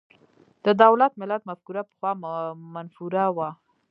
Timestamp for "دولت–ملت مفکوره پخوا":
0.83-2.11